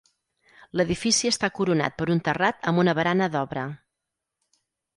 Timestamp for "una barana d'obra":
2.85-3.69